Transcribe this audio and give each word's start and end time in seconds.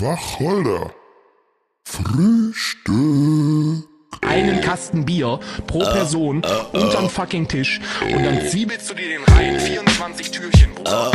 Wacholder. 0.00 0.92
Frühstück. 1.84 2.94
einen 4.22 4.60
Kasten 4.60 5.04
Bier 5.04 5.38
pro 5.66 5.80
Person 5.80 6.42
unterm 6.72 7.08
fucking 7.08 7.46
Tisch 7.46 7.80
und 8.00 8.24
dann 8.24 8.40
zwiebelst 8.48 8.90
du 8.90 8.94
dir 8.94 9.08
den 9.08 9.24
rein. 9.24 9.60
24 9.60 10.30
Türchen, 10.32 10.74
Bruder. 10.74 11.12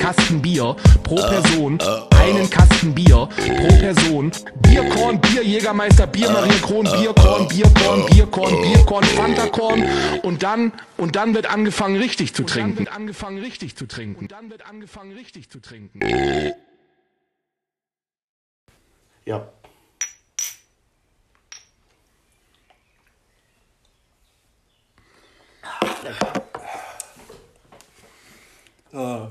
Kasten 0.00 0.40
Bier 0.40 0.76
pro 1.04 1.16
Person, 1.16 1.78
einen 2.16 2.48
Kasten 2.48 2.94
Bier 2.94 3.28
pro 3.36 3.68
Person. 3.78 4.32
Bierkorn, 4.62 5.20
Bier, 5.20 5.44
Jägermeister, 5.44 6.06
Bier, 6.06 6.28
Bierkorn, 6.28 6.84
Bierkorn, 6.84 7.48
Bierkorn, 7.48 8.62
Bierkorn, 8.62 9.04
Fantakorn 9.04 9.84
und 10.22 10.42
dann, 10.42 10.72
und 10.96 11.16
dann 11.16 11.34
wird 11.34 11.46
angefangen 11.46 11.96
richtig 11.96 12.34
zu 12.34 12.44
trinken. 12.44 12.70
Und 12.70 12.76
dann 12.78 12.86
wird 12.86 12.96
angefangen 12.96 13.38
richtig 13.38 13.76
zu 13.76 13.86
trinken. 13.86 14.20
Und 14.20 14.32
dann 14.32 14.50
wird 14.50 14.66
angefangen 14.66 15.12
richtig 15.12 15.50
zu 15.50 15.60
trinken. 15.60 16.00
Ja. 19.26 19.46
Äh, 28.92 29.26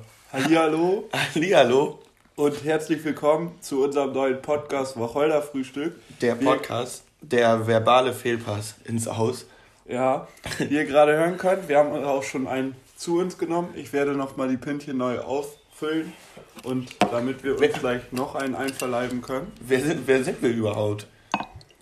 Hallihallo 0.50 1.04
Hallihallo, 1.36 2.00
und 2.36 2.64
herzlich 2.64 3.04
willkommen 3.06 3.52
zu 3.62 3.84
unserem 3.84 4.14
neuen 4.14 4.42
Podcast 4.42 5.00
Wacholder 5.00 5.44
Frühstück. 5.44 5.94
der 6.22 6.40
Wir- 6.40 6.48
Podcast, 6.48 7.04
der 7.22 7.68
verbale 7.68 8.14
Fehlpass 8.14 8.74
ins 8.86 9.06
Haus. 9.06 9.46
Ja, 9.88 10.28
wie 10.58 10.74
ihr 10.74 10.86
gerade 10.86 11.16
hören 11.16 11.38
könnt, 11.38 11.70
wir 11.70 11.78
haben 11.78 11.94
auch 12.04 12.24
schon 12.24 12.48
einen 12.48 12.76
zu 12.98 13.20
uns 13.20 13.38
genommen. 13.38 13.70
Ich 13.76 13.94
werde 13.94 14.14
nochmal 14.14 14.48
die 14.50 14.58
Pintchen 14.58 14.98
neu 14.98 15.20
auffüllen 15.20 16.14
und 16.64 16.96
damit 17.12 17.44
wir 17.44 17.56
uns 17.60 17.74
gleich 17.80 18.02
noch 18.12 18.34
einen 18.34 18.56
einverleiben 18.56 19.22
können. 19.22 19.52
Wer 19.62 19.82
sind, 19.82 20.08
wer 20.08 20.24
sind 20.24 20.42
wir 20.42 20.50
überhaupt? 20.50 21.06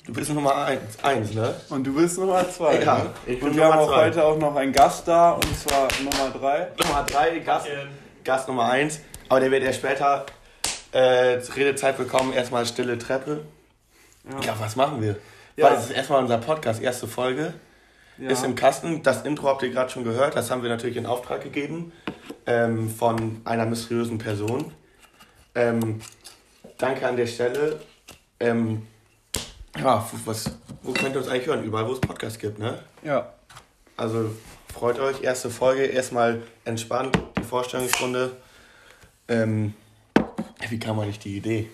Du 0.06 0.12
bist 0.12 0.30
Nummer 0.34 0.56
eins, 0.66 1.02
eins 1.04 1.34
ne? 1.34 1.56
Und 1.70 1.88
du 1.88 1.94
bist 1.96 2.18
Nummer 2.18 2.50
zwei. 2.50 2.82
Ja, 2.82 2.98
ne? 2.98 3.10
ich 3.28 3.40
bin 3.40 3.48
und 3.50 3.56
wir 3.56 3.64
haben 3.64 3.80
Nummer 3.80 3.84
auch 3.84 3.94
zwei. 3.96 4.06
heute 4.08 4.26
auch 4.26 4.38
noch 4.38 4.56
einen 4.58 4.74
Gast 4.74 5.08
da 5.08 5.32
und 5.32 5.58
zwar 5.58 5.88
Nummer 6.04 6.38
drei. 6.38 6.68
Nummer 6.84 7.04
drei, 7.06 7.40
Gast, 7.40 7.68
Gast 8.28 8.48
Nummer 8.50 8.66
eins. 8.66 9.00
Aber 9.30 9.40
der 9.40 9.50
wird 9.50 9.64
ja 9.64 9.72
später 9.74 10.26
äh, 10.92 11.40
Redezeit 11.56 11.98
bekommen. 11.98 12.34
Erstmal 12.34 12.66
stille 12.66 12.98
Treppe. 12.98 13.46
Ja, 14.46 14.60
was 14.60 14.76
machen 14.76 15.02
wir? 15.02 15.16
Ja. 15.56 15.66
Weil 15.66 15.78
es 15.78 15.86
ist 15.86 15.92
erstmal 15.92 16.22
unser 16.22 16.38
Podcast, 16.38 16.82
erste 16.82 17.08
Folge. 17.08 17.54
Ja. 18.18 18.30
Ist 18.30 18.44
im 18.44 18.56
Kasten. 18.56 19.02
Das 19.02 19.24
Intro 19.24 19.48
habt 19.48 19.64
ihr 19.64 19.70
gerade 19.70 19.90
schon 19.90 20.04
gehört. 20.04 20.36
Das 20.36 20.52
haben 20.52 20.62
wir 20.62 20.70
natürlich 20.70 20.98
in 20.98 21.06
Auftrag 21.06 21.42
gegeben. 21.42 21.94
Ähm, 22.46 22.90
von 22.90 23.42
einer 23.46 23.66
mysteriösen 23.66 24.18
Person. 24.18 24.74
Ähm, 25.56 26.02
danke 26.78 27.08
an 27.08 27.16
der 27.16 27.28
Stelle. 27.28 27.80
Ähm, 28.40 28.88
ja, 29.78 30.06
was, 30.26 30.52
wo 30.84 30.92
könnt 30.92 31.16
ihr 31.16 31.22
uns 31.22 31.30
eigentlich 31.30 31.48
hören? 31.48 31.64
Überall, 31.64 31.88
wo 31.88 31.94
es 31.94 32.02
Podcasts 32.02 32.40
gibt, 32.40 32.60
ne? 32.60 32.80
ja. 33.04 33.32
Also 33.96 34.30
freut 34.78 35.00
euch, 35.00 35.24
erste 35.24 35.50
Folge, 35.50 35.86
erstmal 35.86 36.44
entspannt, 36.64 37.18
die 37.36 37.44
Vorstellungsrunde. 37.44 38.38
Ähm, 39.28 39.74
wie 40.70 40.78
kam 40.78 41.00
eigentlich 41.00 41.18
die 41.18 41.38
Idee? 41.38 41.70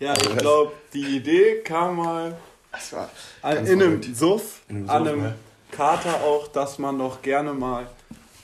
Ja, 0.00 0.14
ich 0.14 0.36
glaube, 0.36 0.72
die 0.92 1.16
Idee 1.18 1.60
kam 1.62 1.96
mal 1.96 2.36
An, 3.42 3.64
in 3.64 3.80
einem. 3.80 4.02
Suff, 4.02 4.62
In 4.68 4.76
einem 4.76 4.90
an 4.90 5.04
Suff, 5.04 5.12
einem 5.12 5.22
ne? 5.22 5.34
Kater 5.70 6.14
auch, 6.24 6.48
dass 6.48 6.80
man 6.80 6.98
doch 6.98 7.22
gerne 7.22 7.52
mal 7.52 7.86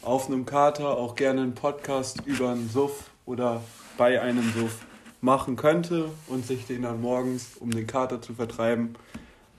auf 0.03 0.29
einem 0.29 0.47
Kater 0.47 0.97
auch 0.97 1.17
gerne 1.17 1.43
einen 1.43 1.55
Podcast 1.57 2.19
über 2.25 2.51
einen 2.51 2.71
Suff 2.71 3.11
oder 3.27 3.63
bei 3.97 4.21
einem 4.21 4.53
Suff 4.53 4.79
machen 5.23 5.57
könnte 5.57 6.09
und 6.29 6.47
sich 6.47 6.67
den 6.67 6.83
dann 6.83 7.01
morgens, 7.01 7.57
um 7.59 7.71
den 7.73 7.87
Kater 7.89 8.23
zu 8.23 8.35
vertreiben, 8.35 8.95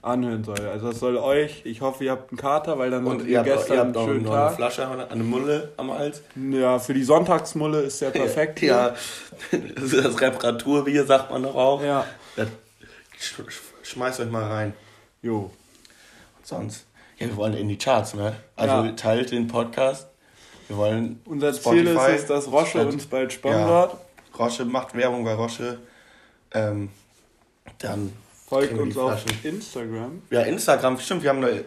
anhören 0.06 0.44
soll. 0.44 0.60
Also 0.60 0.88
das 0.90 0.98
soll 1.00 1.16
euch, 1.16 1.62
ich 1.64 1.80
hoffe, 1.80 2.04
ihr 2.04 2.12
habt 2.12 2.30
einen 2.30 2.38
Kater, 2.38 2.78
weil 2.78 2.90
dann 2.90 3.04
Und 3.06 3.26
ihr 3.26 3.38
habt, 3.38 3.48
gestern 3.48 3.74
ihr 3.76 3.80
einen 3.82 3.88
habt 3.90 3.96
auch 3.98 4.06
schönen 4.06 4.22
noch 4.24 4.32
eine 4.32 4.40
Tag. 4.46 4.54
Flasche, 4.56 4.86
an 4.86 5.00
eine 5.00 5.22
Mulle 5.24 5.72
am 5.76 5.92
Hals. 5.92 6.22
Ja, 6.36 6.78
für 6.78 6.94
die 6.94 7.02
Sonntagsmulle 7.04 7.80
ist 7.80 8.00
der 8.00 8.10
perfekt. 8.22 8.60
hier. 8.60 8.68
Ja, 8.68 8.94
das 9.74 10.20
Reparaturbier, 10.20 11.04
sagt 11.04 11.30
man 11.30 11.42
doch 11.42 11.54
auch. 11.54 11.82
Ja. 11.82 12.06
Das, 12.36 12.48
sch, 13.18 13.40
sch- 13.40 13.60
schmeißt 13.82 14.20
euch 14.20 14.30
mal 14.30 14.44
rein. 14.44 14.72
Jo. 15.22 15.50
Und 16.38 16.46
sonst, 16.46 16.86
ja, 17.18 17.26
wir 17.26 17.36
wollen 17.36 17.54
in 17.54 17.68
die 17.68 17.78
Charts, 17.78 18.14
ne? 18.14 18.34
Also 18.56 18.74
Ja. 18.86 18.92
teilt 18.92 19.30
den 19.32 19.46
Podcast. 19.48 20.06
Wir 20.68 20.76
wollen 20.76 21.20
Unser 21.24 21.52
Ziel 21.52 21.86
ist 21.86 22.00
es, 22.08 22.26
dass 22.26 22.44
statt- 22.68 22.86
uns 22.86 23.06
bald 23.06 23.32
sponsert. 23.32 23.92
Ja, 23.92 23.98
Roche 24.38 24.64
macht 24.64 24.94
Werbung 24.94 25.24
bei 25.24 25.34
Roche. 25.34 25.78
Ähm, 26.52 26.90
dann 27.78 28.12
Folgt 28.48 28.78
uns 28.78 28.96
auf. 28.96 29.24
Instagram. 29.42 30.22
Ja, 30.30 30.42
Instagram, 30.42 30.98
stimmt, 31.00 31.22
wir 31.22 31.30
haben 31.30 31.44
eine, 31.44 31.64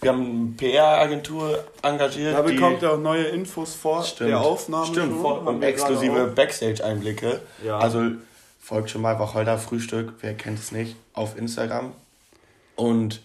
wir 0.00 0.10
haben 0.12 0.56
eine 0.60 0.70
PR-Agentur 0.70 1.64
engagiert. 1.82 2.34
Da 2.34 2.42
bekommt 2.42 2.82
ihr 2.82 2.92
auch 2.92 2.98
neue 2.98 3.24
Infos 3.24 3.74
vor 3.74 4.04
Stimmt. 4.04 4.30
der 4.30 4.40
Aufnahme. 4.40 4.86
Stimmt, 4.86 5.20
vor- 5.20 5.46
und 5.46 5.62
exklusive. 5.62 6.26
Backstage-Einblicke. 6.28 7.40
Ja. 7.64 7.78
Also 7.78 8.12
folgt 8.60 8.90
schon 8.90 9.02
mal 9.02 9.18
Wacholder 9.18 9.58
Frühstück, 9.58 10.14
wer 10.20 10.34
kennt 10.34 10.58
es 10.58 10.72
nicht, 10.72 10.96
auf 11.14 11.36
Instagram. 11.36 11.92
Und 12.76 13.20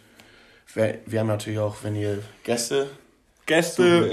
wir, 0.73 0.99
wir 1.05 1.19
haben 1.19 1.27
natürlich 1.27 1.59
auch, 1.59 1.77
wenn 1.83 1.95
ihr 1.95 2.23
Gäste, 2.43 2.89
Gäste 3.49 4.11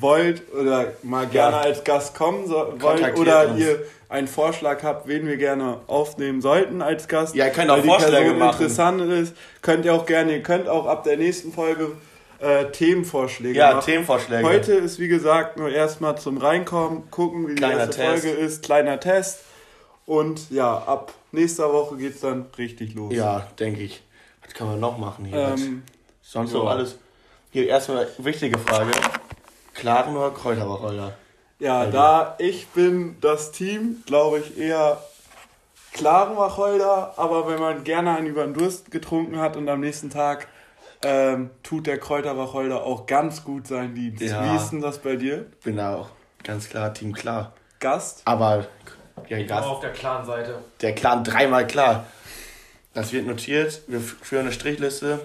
wollt 0.00 0.42
oder 0.52 0.92
mal 1.02 1.26
gerne 1.26 1.56
Ja. 1.56 1.62
als 1.62 1.84
Gast 1.84 2.14
kommen 2.16 2.46
so, 2.46 2.74
wollt 2.78 3.16
oder 3.18 3.50
uns. 3.50 3.60
ihr 3.60 3.82
einen 4.08 4.26
Vorschlag 4.28 4.82
habt, 4.82 5.06
wen 5.06 5.26
wir 5.26 5.36
gerne 5.36 5.80
aufnehmen 5.86 6.40
sollten 6.40 6.80
als 6.82 7.06
Gast. 7.08 7.34
Ja, 7.34 7.46
ihr 7.46 7.50
könnt 7.52 7.70
auch 7.70 7.80
die 7.82 7.86
Vorschläge 7.88 8.16
Person 8.16 8.38
machen. 8.38 8.62
interessant 8.62 9.00
ist, 9.02 9.34
könnt 9.62 9.84
ihr 9.84 9.94
auch 9.94 10.06
gerne, 10.06 10.32
ihr 10.36 10.42
könnt 10.42 10.68
auch 10.68 10.86
ab 10.86 11.04
der 11.04 11.16
nächsten 11.18 11.52
Folge 11.52 11.92
äh, 12.40 12.66
Themenvorschläge 12.72 13.58
Ja, 13.58 13.74
machen. 13.74 13.84
Themenvorschläge. 13.84 14.44
Heute 14.48 14.72
ist 14.72 14.98
wie 14.98 15.08
gesagt 15.08 15.58
nur 15.58 15.70
erstmal 15.70 16.16
zum 16.16 16.38
Reinkommen, 16.38 17.10
gucken, 17.10 17.46
wie 17.48 17.54
die 17.54 17.56
Kleiner 17.56 17.80
erste 17.80 17.96
Test. 17.96 18.22
Folge 18.24 18.36
ist, 18.38 18.62
kleiner 18.64 18.98
Test. 19.00 19.40
Und 20.06 20.50
ja, 20.50 20.72
ab 20.78 21.12
nächster 21.32 21.70
Woche 21.72 21.96
geht's 21.96 22.20
dann 22.20 22.46
richtig 22.56 22.94
los. 22.94 23.12
ja, 23.12 23.46
denke 23.58 23.82
ich. 23.82 24.02
Was 24.42 24.54
kann 24.54 24.68
man 24.68 24.80
noch 24.80 24.96
machen 24.96 25.26
hier? 25.26 25.54
Ähm, 25.54 25.82
Sonst 26.22 26.52
ja. 26.52 26.58
noch 26.60 26.70
alles. 26.70 26.96
Hier 27.50 27.66
erstmal 27.68 28.06
wichtige 28.18 28.58
Frage. 28.58 28.90
Klaren 29.74 30.16
oder 30.16 30.30
Kräuterwacholder? 30.30 31.12
Ja, 31.58 31.80
Also- 31.80 31.92
da 31.92 32.34
ich 32.38 32.66
bin 32.68 33.16
das 33.20 33.52
Team, 33.52 34.02
glaube 34.06 34.40
ich, 34.40 34.58
eher 34.58 35.02
klaren 35.92 36.36
Wacholder, 36.36 37.14
aber 37.16 37.48
wenn 37.48 37.58
man 37.58 37.82
gerne 37.84 38.16
einen 38.16 38.26
über 38.26 38.44
den 38.44 38.54
Durst 38.54 38.90
getrunken 38.90 39.38
hat 39.40 39.56
und 39.56 39.68
am 39.68 39.80
nächsten 39.80 40.10
Tag 40.10 40.48
ähm, 41.02 41.50
tut 41.62 41.86
der 41.86 41.98
Kräuterwacholder 41.98 42.82
auch 42.82 43.06
ganz 43.06 43.44
gut 43.44 43.68
seinen 43.68 43.94
Dienst. 43.94 44.20
Ja. 44.22 44.44
Wie 44.52 44.56
ist 44.56 44.70
denn 44.70 44.80
das 44.80 44.98
bei 44.98 45.14
dir? 45.14 45.46
Bin 45.62 45.76
da 45.76 45.94
auch 45.94 46.08
ganz 46.42 46.68
klar 46.68 46.92
Team 46.92 47.12
klar. 47.12 47.52
Gast? 47.78 48.22
Aber 48.24 48.66
ja, 49.28 49.36
Ich 49.38 49.46
Gast, 49.46 49.66
auf 49.68 49.78
der 49.80 49.92
klaren 49.92 50.26
Seite. 50.26 50.58
der 50.80 50.94
Clan 50.96 51.22
dreimal 51.22 51.66
klar. 51.68 52.06
Das 52.94 53.12
wird 53.12 53.26
notiert, 53.28 53.82
wir 53.86 54.00
führen 54.00 54.42
eine 54.42 54.52
Strichliste 54.52 55.20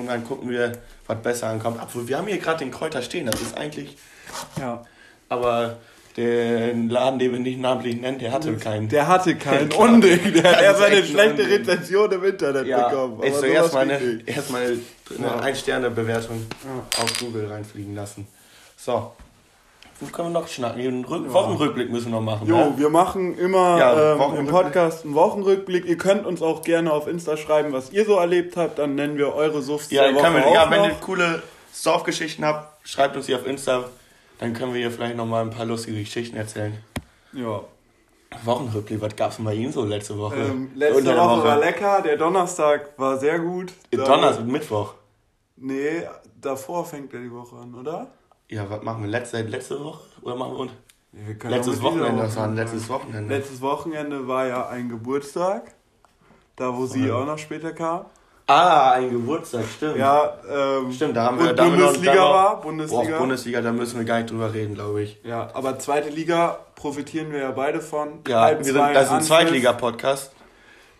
und 0.00 0.06
dann 0.08 0.24
gucken 0.24 0.50
wir, 0.50 0.72
was 1.06 1.18
besser 1.22 1.48
ankommt. 1.48 1.78
Obwohl, 1.82 2.08
wir 2.08 2.18
haben 2.18 2.26
hier 2.26 2.38
gerade 2.38 2.58
den 2.60 2.70
Kräuter 2.70 3.02
stehen, 3.02 3.26
das 3.26 3.40
ist 3.40 3.56
eigentlich, 3.56 3.96
Ja. 4.60 4.84
aber 5.28 5.78
den 6.16 6.88
Laden, 6.88 7.18
den 7.18 7.32
wir 7.32 7.38
nicht 7.40 7.60
namentlich 7.60 8.00
nennen, 8.00 8.18
der 8.18 8.32
hatte 8.32 8.54
keinen. 8.56 8.88
Der 8.88 9.06
hatte 9.06 9.36
keinen. 9.36 9.70
Unding. 9.72 10.32
Der 10.32 10.44
hat 10.44 10.62
erst 10.62 10.82
eine 10.82 10.96
echt 10.96 11.04
ein 11.04 11.10
schlechte 11.10 11.42
Unding. 11.42 11.58
Rezension 11.58 12.12
im 12.12 12.24
Internet 12.24 12.66
ja, 12.66 12.88
bekommen. 12.88 13.22
ist 13.22 13.34
so 13.34 13.40
sowas 13.42 13.52
erstmal 13.52 13.82
eine, 13.90 14.20
erstmal 14.24 14.62
eine 14.62 14.78
Ja. 15.26 15.40
Ein-Sterne-Bewertung 15.40 16.46
auf 16.98 17.18
Google 17.20 17.46
reinfliegen 17.48 17.94
lassen. 17.94 18.26
So. 18.78 19.12
Wo 20.00 20.06
können 20.06 20.28
wir 20.32 20.40
noch 20.40 20.48
schnacken? 20.48 20.82
Den 20.82 21.04
Rück 21.06 21.32
Wochenrückblick 21.32 21.90
müssen 21.90 22.06
wir 22.12 22.16
noch 22.16 22.20
machen. 22.20 22.46
Jo, 22.46 22.56
ne? 22.56 22.74
wir 22.76 22.90
machen 22.90 23.38
immer 23.38 23.78
Ja, 23.78 24.14
ähm, 24.14 24.36
im. 24.36 24.46
Podcast 24.46 25.04
einen 25.04 25.14
Wochenrückblick. 25.14 25.86
Ihr 25.86 25.96
könnt 25.96 26.26
uns 26.26 26.42
auch 26.42 26.62
gerne 26.62 26.92
auf 26.92 27.06
Insta 27.06 27.36
schreiben, 27.38 27.72
was 27.72 27.92
ihr 27.92 28.04
so 28.04 28.16
erlebt 28.16 28.56
habt. 28.58 28.78
Dann 28.78 28.94
nennen 28.94 29.16
wir 29.16 29.34
eure 29.34 29.62
Suffs 29.62 29.90
Ja, 29.90 30.04
der 30.04 30.14
Woche 30.14 30.34
wir, 30.34 30.46
auch 30.46 30.54
ja 30.54 30.70
wenn 30.70 30.82
noch. 30.82 30.88
ihr 30.88 30.94
coole 30.96 31.42
Saufgeschichten 31.72 32.44
habt, 32.44 32.86
schreibt 32.86 33.16
uns 33.16 33.26
hier 33.26 33.36
auf 33.36 33.46
Insta. 33.46 33.84
Dann 34.38 34.52
können 34.52 34.74
wir 34.74 34.80
hier 34.80 34.90
vielleicht 34.90 35.16
noch 35.16 35.24
mal 35.24 35.40
ein 35.42 35.50
paar 35.50 35.64
lustige 35.64 35.98
Geschichten 35.98 36.36
erzählen. 36.36 36.76
Ja. 37.32 37.62
Wochenrückblick, 38.44 39.00
was 39.00 39.16
gab's 39.16 39.36
denn 39.36 39.46
bei 39.46 39.54
Ihnen 39.54 39.72
so 39.72 39.82
letzte 39.84 40.18
Woche? 40.18 40.36
Ähm, 40.36 40.72
letzte 40.74 41.04
der 41.04 41.16
Woche, 41.16 41.42
war 41.44 41.58
lecker, 41.58 42.02
der 42.02 42.18
Donnerstag 42.18 42.90
war 42.98 43.16
sehr 43.16 43.38
gut. 43.38 43.72
Donnerstag 43.90 44.44
und 44.44 44.52
Mittwoch. 44.52 44.92
Nee, 45.56 46.02
davor 46.38 46.84
fängt 46.84 47.14
ja 47.14 47.18
die 47.20 47.32
Woche 47.32 47.56
an, 47.56 47.74
oder? 47.74 48.08
Ja, 48.48 48.68
was 48.70 48.82
machen 48.82 49.02
wir? 49.02 49.10
Letzte, 49.10 49.42
letzte 49.42 49.82
Woche? 49.82 50.00
Oder 50.22 50.36
machen 50.36 50.52
wir 50.52 50.58
und? 50.60 50.70
Können 51.38 51.54
Letztes 51.54 51.82
Wochenende, 51.82 52.12
Woche 52.18 52.22
das 52.26 52.36
war 52.36 52.44
ein 52.44 52.54
letztes 52.56 52.88
Wochenende. 52.88 53.34
Letztes 53.34 53.60
Wochenende 53.62 54.28
war 54.28 54.46
ja 54.46 54.68
ein 54.68 54.88
Geburtstag, 54.90 55.72
da 56.56 56.76
wo 56.76 56.84
sie 56.86 57.06
Ja. 57.08 57.14
auch 57.14 57.24
noch 57.26 57.38
später 57.38 57.72
kam. 57.72 58.04
Ah, 58.48 58.92
ein 58.92 59.10
Geburtstag, 59.10 59.64
stimmt. 59.76 59.96
Ja, 59.96 60.36
ähm, 60.48 60.92
Stimmt, 60.92 61.16
da 61.16 61.24
haben 61.24 61.38
wir 61.40 61.52
da 61.52 61.64
haben 61.64 61.72
wir 61.72 61.78
noch- 61.78 61.86
Bundesliga 61.86 62.14
da 62.14 62.20
war, 62.30 62.54
Boah, 62.56 62.60
Bundesliga. 62.62 63.18
Bundesliga, 63.18 63.60
da 63.62 63.72
müssen 63.72 63.98
wir 63.98 64.04
gar 64.04 64.18
nicht 64.18 64.30
drüber 64.30 64.52
reden, 64.54 64.74
glaube 64.74 65.02
ich. 65.02 65.18
Ja, 65.24 65.48
aber 65.54 65.78
zweite 65.80 66.10
Liga 66.10 66.58
profitieren 66.76 67.32
wir 67.32 67.40
ja 67.40 67.50
beide 67.50 67.80
von. 67.80 68.20
Ja, 68.28 68.42
Halb 68.42 68.58
wir 68.58 68.64
sind, 68.66 68.76
das 68.76 69.06
ist 69.06 69.10
ein. 69.12 69.22
Zweitliga-Podcast. 69.22 70.32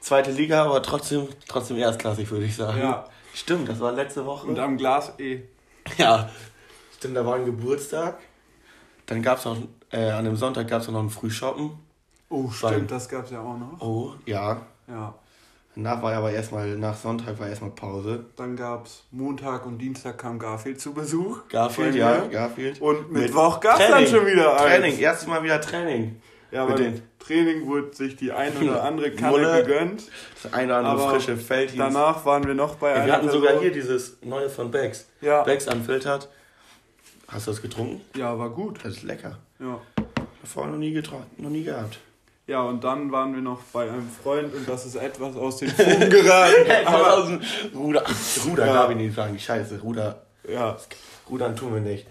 Zweite 0.01 0.31
Liga, 0.33 0.65
aber 0.65 0.83
trotzdem, 0.83 1.29
trotzdem 1.47 1.77
erstklassig, 1.77 2.29
würde 2.31 2.47
ich 2.47 2.57
sagen. 2.57 2.79
Ja. 2.81 3.05
Stimmt, 3.35 3.69
das 3.69 3.79
war 3.81 3.93
letzte 3.93 4.25
Woche. 4.27 4.47
Und 4.49 4.59
am 4.59 4.77
Glas 4.77 5.13
eh. 5.19 5.43
Ja, 5.99 6.29
stimmt, 6.97 7.17
da 7.17 7.25
war 7.27 7.37
ein 7.37 7.45
Geburtstag. 7.45 8.19
Dann 9.07 9.23
gab 9.23 9.39
es 9.39 9.45
noch, 9.45 9.57
äh, 9.93 10.11
an 10.11 10.25
dem 10.25 10.37
Sonntag 10.37 10.69
gab 10.69 10.83
es 10.83 10.89
noch 10.89 11.01
ein 11.03 11.11
Frühshoppen. 11.11 11.71
Oh, 12.29 12.51
stimmt, 12.51 12.91
das 12.91 13.09
gab's 13.09 13.31
ja 13.31 13.41
auch 13.41 13.57
noch. 13.57 13.81
Oh, 13.81 14.13
ja. 14.27 14.63
Ja. 14.89 15.15
Danach 15.77 16.03
war 16.03 16.15
aber 16.15 16.33
erstmal, 16.33 16.69
nach 16.77 16.97
Sonntag 16.97 17.39
war 17.39 17.49
erstmal 17.49 17.71
Pause. 17.71 18.25
Dann 18.37 18.57
gab's 18.57 19.05
Montag 19.11 19.67
und 19.67 19.79
Dienstag 19.79 20.17
kam 20.19 20.39
Garfield 20.39 20.81
zu 20.81 20.93
Besuch. 20.95 21.47
Garfield, 21.51 21.95
ja. 21.95 22.27
Garfield. 22.27 22.81
Und 22.81 23.13
Mit 23.13 23.25
Mittwoch 23.25 23.61
gab's 23.61 23.79
dann 23.79 23.91
Training. 23.93 24.09
schon 24.11 24.27
wieder 24.27 24.53
eins. 24.59 24.63
Training, 24.63 24.99
erstes 24.99 25.29
Mal 25.29 25.43
wieder 25.43 25.61
Training. 25.61 26.21
Ja, 26.51 26.65
Mit 26.65 26.77
beim 26.77 26.85
den- 26.95 27.03
Training 27.19 27.67
wurde 27.67 27.93
sich 27.95 28.17
die 28.17 28.33
ein 28.33 28.57
oder 28.57 28.83
andere 28.85 29.11
Kanne 29.11 29.33
Mulle. 29.33 29.63
gegönnt. 29.65 30.05
Das 30.43 30.53
eine 30.55 30.67
oder 30.69 30.77
andere 30.79 30.95
Aber 31.05 31.11
frische 31.11 31.37
Feld 31.37 31.71
hieß. 31.71 31.79
Danach 31.79 32.25
waren 32.25 32.45
wir 32.47 32.55
noch 32.55 32.77
bei 32.77 32.97
Ja, 32.97 33.05
wir 33.07 33.13
hatten 33.13 33.29
sogar 33.29 33.49
Person. 33.53 33.63
hier 33.65 33.73
dieses 33.73 34.17
neue 34.23 34.49
von 34.49 34.71
Becks. 34.71 35.07
Ja. 35.21 35.43
Becks 35.43 35.67
unfiltert. 35.69 36.29
Hast 37.29 37.47
du 37.47 37.51
das 37.51 37.63
getrunken? 37.63 38.01
Ja, 38.17 38.39
war 38.39 38.51
gut. 38.51 38.79
Das 38.85 38.95
ist 38.99 39.03
lecker. 39.03 39.39
Ja. 39.59 39.81
Vorher 40.45 40.71
noch 40.73 40.79
nie 40.79 40.93
getrunken, 40.93 41.43
noch 41.43 41.51
nie 41.51 41.65
gehabt. 41.65 41.99
Ja, 42.47 42.63
und 42.63 42.85
dann 42.85 43.11
waren 43.11 43.35
wir 43.35 43.43
noch 43.43 43.61
bei 43.73 43.91
einem 43.91 44.09
Freund 44.09 44.55
und 44.55 44.69
das 44.69 44.87
ist 44.87 44.95
etwas 44.95 45.35
aus 45.35 45.57
den 45.57 45.69
Fugen 45.69 46.09
geraten. 46.11 46.71
Aber 46.87 47.15
aus 47.19 47.27
dem 47.27 47.41
Ruder. 47.77 48.05
Ruder 48.47 48.67
Ja. 48.67 48.73
darf 48.73 48.91
ich 48.91 48.97
nicht 48.97 49.17
sagen. 49.17 49.37
Scheiße, 49.39 49.81
Ruder. 49.81 50.23
ja, 50.49 50.77
Rudern 51.29 51.57
tun 51.57 51.75
wir 51.75 51.81
nicht. 51.81 52.07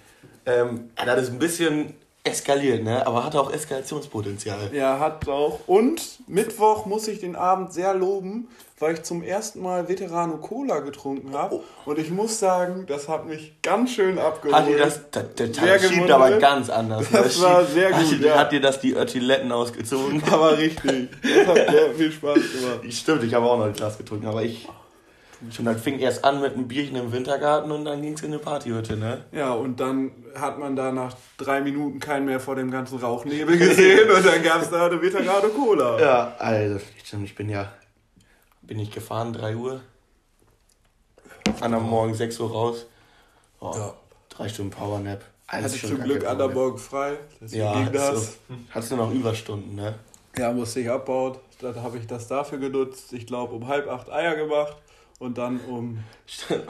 Ähm, 0.45 0.89
das 1.05 1.23
ist 1.23 1.29
ein 1.31 1.39
bisschen 1.39 1.93
eskaliert, 2.25 2.83
ne? 2.83 3.05
Aber 3.07 3.23
hat 3.23 3.35
auch 3.35 3.51
Eskalationspotenzial. 3.51 4.71
ja, 4.73 4.99
hat 4.99 5.27
auch. 5.29 5.59
Und 5.67 6.01
Mittwoch 6.27 6.85
muss 6.85 7.07
ich 7.07 7.19
den 7.19 7.35
Abend 7.35 7.71
sehr 7.73 7.93
loben, 7.93 8.47
weil 8.79 8.95
ich 8.95 9.03
zum 9.03 9.23
ersten 9.23 9.61
Mal 9.61 9.87
Veterano 9.87 10.37
Cola 10.37 10.79
getrunken 10.79 11.33
habe. 11.33 11.61
Und 11.85 11.97
ich 11.97 12.09
muss 12.09 12.39
sagen, 12.39 12.85
das 12.87 13.07
hat 13.07 13.25
mich 13.25 13.53
ganz 13.61 13.91
schön 13.91 14.19
abgeholt. 14.19 14.55
Hat 14.55 14.67
dir 14.67 14.77
das, 14.77 15.09
der, 15.11 15.23
der 15.23 15.51
Teil 15.53 15.79
schiebt 15.79 16.11
aber 16.11 16.31
ganz 16.39 16.69
anders. 16.69 17.09
ne? 17.09 17.19
Das 17.23 17.41
war 17.41 17.63
sehr 17.63 17.93
hat, 17.95 18.03
gut, 18.03 18.19
dir- 18.19 18.27
ja. 18.27 18.35
Hat 18.37 18.51
dir 18.51 18.59
das 18.61 18.79
die 18.81 18.93
Ötiletten 18.93 19.51
ausgezogen? 19.51 20.21
Aber 20.31 20.57
richtig. 20.57 21.09
Das 21.21 21.47
hat 21.47 21.69
sehr 21.71 21.93
viel 21.93 22.11
Spaß 22.11 22.33
gemacht. 22.35 22.79
Stimmt, 22.93 23.23
ich 23.23 23.33
habe 23.33 23.45
auch 23.45 23.57
noch 23.57 23.65
ein 23.65 23.73
Glas 23.73 23.97
getrunken, 23.97 24.27
aber 24.27 24.43
ich. 24.43 24.67
Schon, 25.51 25.65
das 25.65 25.81
fing 25.81 25.99
erst 25.99 26.23
an 26.23 26.41
mit 26.41 26.53
einem 26.53 26.67
Bierchen 26.67 26.95
im 26.95 27.11
Wintergarten 27.11 27.71
und 27.71 27.85
dann 27.85 28.01
ging 28.01 28.13
es 28.13 28.21
in 28.21 28.27
eine 28.27 28.39
Partyhütte, 28.39 28.95
ne? 28.97 29.25
Ja, 29.31 29.53
und 29.53 29.79
dann 29.79 30.11
hat 30.35 30.57
man 30.59 30.75
da 30.75 30.91
nach 30.91 31.15
drei 31.37 31.61
Minuten 31.61 31.99
keinen 31.99 32.25
mehr 32.25 32.39
vor 32.39 32.55
dem 32.55 32.71
ganzen 32.71 32.99
Rauchnebel 32.99 33.57
gesehen 33.57 34.09
und 34.09 34.25
dann 34.25 34.41
gab 34.43 34.61
es 34.61 34.69
da 34.69 34.85
eine 34.87 35.01
Veterano 35.01 35.49
Cola. 35.49 35.99
Ja, 35.99 36.35
also, 36.39 36.79
stimmt, 37.03 37.25
ich 37.25 37.35
bin 37.35 37.49
ja. 37.49 37.71
Bin 38.61 38.79
ich 38.79 38.91
gefahren, 38.91 39.33
3 39.33 39.55
Uhr. 39.55 39.81
An 41.61 41.73
am 41.73 41.87
Morgen 41.89 42.13
6 42.13 42.39
Uhr 42.39 42.51
raus. 42.51 42.85
Oh, 43.59 43.71
Ja. 43.75 43.93
Drei 44.29 44.49
Stunden 44.49 44.71
Powernap. 44.71 45.21
Alles 45.47 45.65
Hatte 45.65 45.75
ich 45.75 45.87
zum 45.87 46.03
Glück 46.03 46.25
an 46.25 46.37
der. 46.37 46.49
Morgen 46.49 46.77
frei. 46.77 47.17
Deswegen 47.39 47.63
Ja, 47.63 47.73
ging 47.83 47.93
das. 47.93 48.25
so. 48.25 48.55
Hattest 48.71 48.91
du 48.91 48.95
noch 48.97 49.13
Überstunden, 49.13 49.75
ne? 49.75 49.95
Ja, 50.37 50.51
musste 50.51 50.81
ich 50.81 50.89
abbaut. 50.89 51.39
Dann 51.61 51.81
habe 51.81 51.97
ich 51.99 52.07
das 52.07 52.27
dafür 52.27 52.57
genutzt. 52.57 53.13
Ich 53.13 53.25
glaube, 53.27 53.53
um 53.53 53.67
halb 53.67 53.87
acht 53.89 54.09
Eier 54.11 54.35
gemacht 54.35 54.75
und 55.19 55.37
dann 55.37 55.59
um 55.61 55.99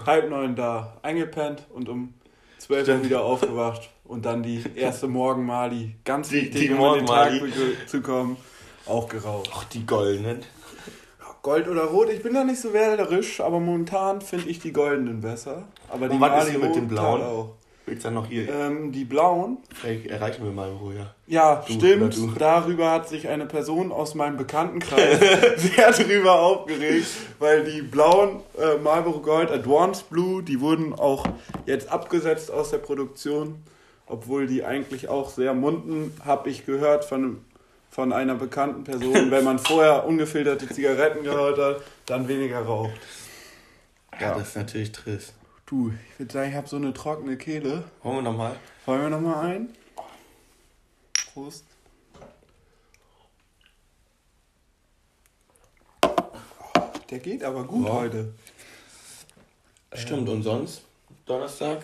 halb 0.06 0.30
neun 0.30 0.56
da 0.56 0.98
eingepennt 1.02 1.66
und 1.74 1.90
um 1.90 2.14
zwölf 2.58 2.88
Uhr 2.88 3.04
wieder 3.04 3.24
aufgewacht 3.24 3.90
und 4.04 4.26
dann 4.26 4.44
die 4.44 4.64
erste 4.76 5.08
Morgenmali, 5.08 5.96
ganz 6.04 6.30
Die- 6.30 6.36
wichtig, 6.44 6.62
die 6.62 6.74
um 6.74 6.84
in 6.94 7.00
den 7.00 7.06
Tag 7.06 7.32
zu 7.88 8.02
kommen, 8.02 8.38
auch 8.86 9.08
geraucht. 9.10 9.50
Ach, 9.54 9.64
die 9.66 9.86
goldenen. 9.86 10.40
Gold 11.42 11.68
oder 11.68 11.84
Rot, 11.84 12.10
ich 12.10 12.24
bin 12.24 12.34
da 12.34 12.44
nicht 12.44 12.60
so 12.60 12.74
wählerisch, 12.74 13.40
aber 13.40 13.60
momentan 13.60 14.20
finde 14.22 14.50
ich 14.50 14.58
die 14.60 14.74
goldenen 14.74 15.22
besser. 15.22 15.68
Aber 15.90 16.08
die 16.08 16.16
Und 16.16 16.22
was 16.22 16.30
ist 16.30 16.38
Mali 16.38 16.52
hier 16.60 16.60
mit 16.68 16.76
den 16.76 16.88
blauen? 16.88 17.22
auch. 17.22 17.56
Willst 17.88 18.04
dann 18.04 18.16
noch 18.16 18.28
hier? 18.28 18.50
Ähm, 18.50 18.92
die 18.92 19.06
blauen, 19.06 19.58
Vielleicht 19.74 20.08
erreichen 20.08 20.44
wir 20.44 20.52
mal 20.52 20.70
ruhiger. 20.72 21.14
Ja, 21.28 21.64
Du, 21.68 21.74
stimmt. 21.74 22.18
Darüber 22.40 22.90
hat 22.92 23.08
sich 23.08 23.28
eine 23.28 23.46
Person 23.46 23.92
aus 23.92 24.16
meinem 24.16 24.38
Bekanntenkreis 24.38 25.20
sehr 25.58 25.92
drüber 25.92 26.40
aufgeregt, 26.40 27.06
weil 27.38 27.64
die 27.64 27.84
blauen 27.84 28.40
äh, 28.58 28.78
Marlboro 28.80 29.20
Gold 29.20 29.52
Advanced 29.52 30.10
Blue, 30.10 30.42
die 30.42 30.62
wurden 30.62 30.94
auch 30.94 31.26
jetzt 31.68 31.90
abgesetzt 31.92 32.50
aus 32.52 32.72
der 32.72 32.80
Produktion, 32.80 33.60
obwohl 34.08 34.48
die 34.48 34.64
eigentlich 34.64 35.08
auch 35.10 35.30
sehr 35.30 35.54
munden, 35.54 36.12
habe 36.26 36.50
ich 36.50 36.66
gehört 36.66 37.06
von, 37.06 37.42
von 37.92 38.14
einer 38.14 38.34
bekannten 38.34 38.84
Person, 38.84 39.14
wenn 39.30 39.44
man 39.44 39.60
vorher 39.60 40.06
ungefilterte 40.08 40.68
Zigaretten 40.70 41.24
gehört 41.24 41.60
hat, 41.60 41.82
dann 42.08 42.28
weniger 42.28 42.62
raucht. 42.62 42.94
Ja, 44.20 44.30
Ja. 44.32 44.38
das 44.40 44.50
ist 44.50 44.56
natürlich 44.58 44.92
trist. 44.92 45.34
Du, 45.66 45.92
ich 46.12 46.20
würde 46.20 46.32
sagen, 46.34 46.50
ich 46.52 46.56
habe 46.56 46.68
so 46.68 46.76
eine 46.76 46.94
trockene 46.94 47.38
Kehle. 47.38 47.84
Wollen 48.04 48.18
wir 48.18 48.22
nochmal? 48.22 48.56
Wollen 48.86 49.02
wir 49.02 49.10
nochmal 49.10 49.46
ein? 49.48 49.74
Prost. 51.34 51.66
Der 57.10 57.20
geht 57.20 57.44
aber 57.44 57.64
gut 57.64 57.88
Ja. 57.88 57.94
heute. 57.94 58.34
Stimmt, 59.94 60.28
und 60.30 60.44
sonst? 60.44 60.82
Donnerstag? 61.26 61.84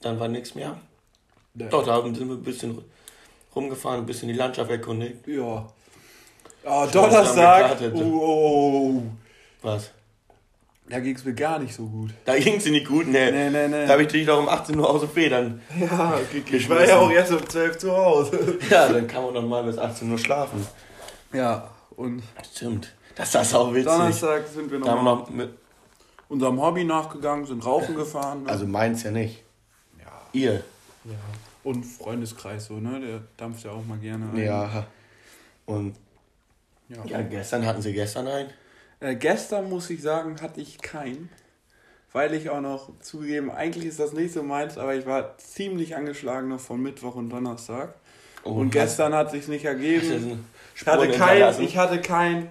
Dann 0.00 0.18
war 0.18 0.28
nichts 0.28 0.54
mehr? 0.54 0.78
Der- 1.54 1.68
Doch, 1.68 1.84
da 1.84 2.02
sind 2.02 2.18
wir 2.28 2.36
ein 2.36 2.42
bisschen 2.42 2.82
rumgefahren, 3.54 4.00
ein 4.00 4.06
bisschen 4.06 4.28
die 4.28 4.34
Landschaft 4.34 4.70
erkundigt. 4.70 5.26
Ja. 5.26 5.66
Oh, 6.64 6.86
Donnerstag. 6.92 7.78
oh, 7.94 7.98
oh, 8.02 8.92
oh. 8.98 9.02
Was? 9.62 9.90
Da 10.88 11.00
ging 11.00 11.16
es 11.16 11.24
mir 11.24 11.34
gar 11.34 11.58
nicht 11.58 11.74
so 11.74 11.86
gut. 11.86 12.10
Da 12.24 12.38
ging 12.38 12.56
es 12.56 12.64
dir 12.64 12.70
nicht 12.70 12.86
gut, 12.86 13.08
ne? 13.08 13.32
Nee, 13.32 13.50
nee, 13.50 13.68
nee. 13.68 13.86
Da 13.86 13.92
habe 13.92 14.02
ich 14.02 14.08
dich 14.08 14.24
doch 14.24 14.38
um 14.38 14.48
18 14.48 14.78
Uhr 14.78 14.88
aus 14.88 15.00
den 15.00 15.10
Federn. 15.10 15.60
Ja, 15.80 16.18
ich 16.52 16.68
war 16.68 16.86
ja 16.86 16.98
auch 16.98 17.10
erst 17.10 17.32
um 17.32 17.48
12 17.48 17.78
zu 17.78 17.96
Hause. 17.96 18.58
Ja, 18.70 18.88
dann 18.88 19.06
kann 19.08 19.24
man 19.24 19.34
noch 19.34 19.42
mal 19.42 19.64
bis 19.64 19.78
18 19.78 20.10
Uhr 20.10 20.18
schlafen. 20.18 20.64
Ja, 21.32 21.70
und 21.96 22.22
Stimmt. 22.54 22.94
Das 23.16 23.34
ist 23.34 23.54
auch 23.54 23.72
witzig. 23.72 23.86
Donnerstag 23.86 24.46
sind 24.46 24.70
wir 24.70 24.78
Da 24.78 24.90
haben 24.90 24.98
wir 24.98 25.02
noch 25.02 25.28
noch 25.28 25.30
mit, 25.30 25.50
unserem 26.28 26.60
Hobby 26.60 26.84
nachgegangen, 26.84 27.46
sind 27.46 27.64
rauchen 27.64 27.96
gefahren. 27.96 28.44
Ne? 28.44 28.50
also 28.50 28.66
meins 28.66 29.02
ja 29.02 29.10
nicht. 29.10 29.42
ja. 29.98 30.12
Ihr. 30.32 30.52
ja. 31.04 31.12
Und 31.64 31.82
Freundeskreis 31.84 32.66
so, 32.66 32.74
ne? 32.74 33.00
Der 33.00 33.20
dampft 33.36 33.64
ja 33.64 33.72
auch 33.72 33.84
mal 33.84 33.98
gerne 33.98 34.26
ein. 34.30 34.36
Ja. 34.36 34.86
Und 35.64 35.96
Ja. 36.88 37.04
ja, 37.06 37.22
gestern 37.22 37.66
hatten 37.66 37.82
sie 37.82 37.92
gestern 37.92 38.28
ein. 38.28 38.46
Äh, 39.00 39.16
gestern 39.16 39.68
muss 39.68 39.90
ich 39.90 40.02
sagen, 40.02 40.36
hatte 40.40 40.60
ich 40.60 40.78
keinen. 40.78 41.28
Weil 42.12 42.32
ich 42.32 42.48
auch 42.48 42.62
noch 42.62 42.90
zugegeben, 43.00 43.50
eigentlich 43.50 43.84
ist 43.84 44.00
das 44.00 44.12
nicht 44.14 44.32
so 44.32 44.42
meins, 44.42 44.78
aber 44.78 44.94
ich 44.94 45.04
war 45.04 45.36
ziemlich 45.36 45.96
angeschlagen 45.96 46.48
noch 46.48 46.60
von 46.60 46.80
Mittwoch 46.82 47.14
und 47.14 47.28
Donnerstag. 47.28 47.94
Oh, 48.42 48.52
und 48.52 48.70
gestern 48.70 49.12
hat 49.14 49.30
sich 49.30 49.48
nicht 49.48 49.64
ergeben. 49.66 50.08
einen 50.10 50.46
Ich 50.74 50.86
hatte, 50.86 51.08
kein, 51.10 51.60
ich 51.62 51.76
hatte 51.76 52.00
kein, 52.00 52.48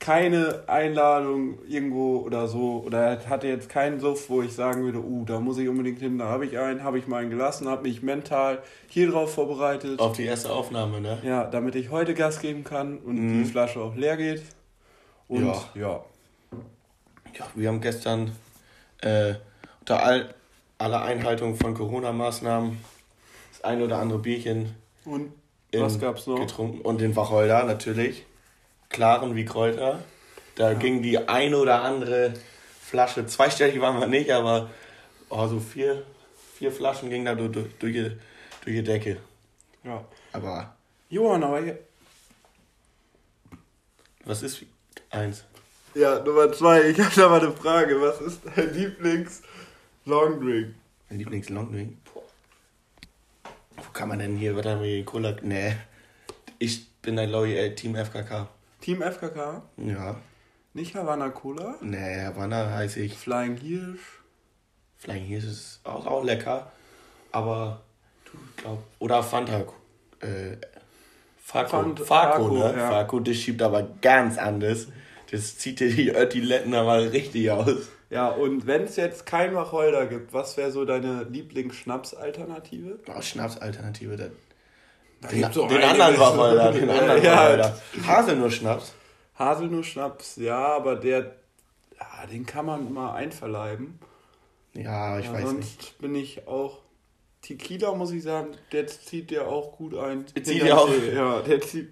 keine 0.00 0.64
Einladung 0.66 1.58
irgendwo 1.68 2.18
oder 2.20 2.48
so. 2.48 2.82
Oder 2.84 3.20
hatte 3.28 3.46
jetzt 3.46 3.68
keinen 3.68 4.00
Suff, 4.00 4.28
wo 4.30 4.42
ich 4.42 4.52
sagen 4.54 4.82
würde, 4.82 4.98
uh, 4.98 5.24
da 5.24 5.38
muss 5.38 5.58
ich 5.58 5.68
unbedingt 5.68 6.00
hin. 6.00 6.18
Da 6.18 6.24
habe 6.24 6.46
ich 6.46 6.58
einen, 6.58 6.82
habe 6.82 6.98
ich 6.98 7.06
meinen 7.06 7.30
gelassen, 7.30 7.68
habe 7.68 7.82
mich 7.82 8.02
mental 8.02 8.62
hier 8.88 9.10
drauf 9.10 9.32
vorbereitet. 9.34 10.00
Auf 10.00 10.16
die 10.16 10.24
erste 10.24 10.50
Aufnahme, 10.50 11.00
ne? 11.00 11.18
Ja, 11.22 11.44
damit 11.44 11.76
ich 11.76 11.90
heute 11.90 12.14
Gas 12.14 12.40
geben 12.40 12.64
kann 12.64 12.98
und 12.98 13.16
Mhm. 13.16 13.44
die 13.44 13.48
Flasche 13.48 13.80
auch 13.80 13.94
leer 13.94 14.16
geht. 14.16 14.42
Und 15.28 15.46
Ja. 15.46 15.64
ja. 15.74 16.04
Ja, 17.38 17.46
wir 17.54 17.68
haben 17.68 17.80
gestern 17.80 18.34
äh, 19.02 19.34
unter 19.80 20.02
all, 20.02 20.34
aller 20.78 21.02
Einhaltung 21.02 21.56
von 21.56 21.74
Corona-Maßnahmen 21.74 22.82
das 23.52 23.62
ein 23.64 23.80
oder 23.82 23.98
andere 23.98 24.18
Bierchen 24.18 24.74
Und 25.04 25.32
in- 25.70 25.82
was 25.82 26.00
gab's 26.00 26.26
noch? 26.26 26.40
getrunken. 26.40 26.80
Und 26.80 27.00
den 27.00 27.14
Wacholder 27.14 27.64
natürlich. 27.64 28.24
Klaren 28.88 29.36
wie 29.36 29.44
Kräuter. 29.44 30.02
Da 30.56 30.74
ging 30.74 31.02
die 31.02 31.18
eine 31.28 31.56
oder 31.58 31.82
andere 31.82 32.34
Flasche, 32.80 33.26
zweistellig 33.26 33.80
waren 33.80 34.00
wir 34.00 34.06
nicht, 34.06 34.30
aber 34.30 34.70
oh, 35.28 35.46
so 35.46 35.60
vier, 35.60 36.04
vier 36.56 36.72
Flaschen 36.72 37.10
gingen 37.10 37.26
da 37.26 37.34
durch, 37.34 37.52
durch, 37.52 37.66
durch, 37.78 37.92
die, 37.92 38.02
durch 38.64 38.76
die 38.76 38.82
Decke. 38.82 39.18
Ja. 39.84 40.02
Aber 40.32 40.74
Johann, 41.10 41.44
aber 41.44 41.60
hier. 41.60 41.78
was 44.24 44.42
ist 44.42 44.64
eins? 45.10 45.44
Ja, 45.94 46.22
Nummer 46.22 46.52
zwei, 46.52 46.90
ich 46.90 47.00
habe 47.00 47.14
da 47.14 47.28
mal 47.28 47.40
eine 47.40 47.52
Frage. 47.52 48.00
Was 48.00 48.20
ist 48.20 48.40
dein 48.44 48.72
Lieblings-Longdrink? 48.72 50.74
Mein 51.08 51.18
Lieblings-Longdrink? 51.18 52.04
Boah. 52.04 52.22
Wo 53.76 53.82
kann 53.92 54.08
man 54.08 54.18
denn 54.18 54.36
hier, 54.36 54.56
was 54.56 54.66
haben 54.66 54.82
wir 54.82 54.88
hier, 54.88 55.04
Cola? 55.04 55.36
Nee. 55.42 55.76
Ich 56.58 56.90
bin 57.00 57.18
ein 57.18 57.28
ich, 57.28 57.56
äh, 57.56 57.74
Team 57.74 57.96
FKK. 57.96 58.48
Team 58.80 59.02
FKK? 59.02 59.62
Ja. 59.76 60.16
Nicht 60.74 60.94
Havana 60.94 61.30
Cola? 61.30 61.76
Nee, 61.80 62.24
Havanna 62.24 62.70
heiße 62.70 63.00
ich. 63.00 63.16
Flying 63.16 63.56
Hirsch? 63.56 64.20
Flying 64.98 65.24
Hirsch 65.24 65.44
ist 65.44 65.80
auch, 65.84 66.06
auch 66.06 66.22
lecker. 66.22 66.70
Aber 67.32 67.80
du 68.24 68.38
glaub. 68.56 68.84
Oder 68.98 69.22
Fanta. 69.22 69.64
Äh, 70.20 70.56
Faco, 71.50 71.96
Faco, 72.04 72.48
ne? 72.48 72.74
ja. 72.76 72.90
Faco, 72.90 73.20
das 73.20 73.36
schiebt 73.36 73.62
aber 73.62 73.82
ganz 74.02 74.36
anders. 74.36 74.88
Das 75.30 75.56
zieht 75.56 75.80
dir 75.80 75.90
die 75.90 76.10
Öttiletten 76.14 76.74
aber 76.74 77.10
richtig 77.10 77.50
aus. 77.50 77.88
Ja, 78.10 78.28
und 78.28 78.66
wenn 78.66 78.82
es 78.84 78.96
jetzt 78.96 79.24
kein 79.26 79.54
Wacholder 79.54 80.06
gibt, 80.06 80.32
was 80.34 80.56
wäre 80.58 80.70
so 80.70 80.84
deine 80.84 81.24
Lieblingsschnaps-Alternative? 81.24 82.98
Oh, 83.14 83.20
Schnapsalternative. 83.20 84.16
Den, 84.16 84.30
gibt's 85.20 85.32
den, 85.32 85.52
doch 85.52 85.68
den 85.68 85.82
anderen 85.82 86.18
Wacholder. 86.18 86.72
Den 86.72 86.90
anderen 86.90 87.22
Ja. 87.22 87.36
Wacholder. 87.36 87.78
Haselnuss-Schnaps. 88.06 88.92
Haselnuss-Schnaps, 89.38 90.36
ja, 90.36 90.58
aber 90.76 90.96
der, 90.96 91.34
ja, 91.98 92.26
den 92.30 92.44
kann 92.44 92.66
man 92.66 92.92
mal 92.92 93.14
einverleiben. 93.14 93.98
Ja, 94.74 95.18
ich 95.18 95.26
Ja, 95.26 95.32
weiß 95.32 95.42
sonst 95.44 95.78
nicht. 95.78 95.98
bin 95.98 96.14
ich 96.14 96.46
auch. 96.46 96.78
Tequila, 97.48 97.94
muss 97.94 98.12
ich 98.12 98.22
sagen, 98.22 98.48
der 98.72 98.86
zieht 98.86 99.30
dir 99.30 99.48
auch 99.48 99.74
gut 99.78 99.96
ein. 99.96 100.26
Zieht 100.26 100.46
Hinter 100.48 100.64
dir 100.66 100.78
auch? 100.78 100.90
Ja, 101.14 101.40
der 101.40 101.60
zieht. 101.62 101.88